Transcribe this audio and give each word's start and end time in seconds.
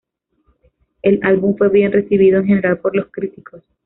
El 1.03 1.19
álbum 1.21 1.55
fue 1.55 1.69
bien 1.69 1.91
recibido 1.91 2.39
en 2.39 2.47
general 2.47 2.79
por 2.79 2.95
los 2.95 3.11
críticos. 3.11 3.61